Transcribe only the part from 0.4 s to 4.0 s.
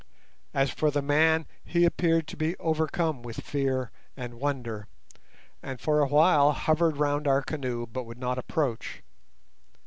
As for the man, he appeared to be overcome with fear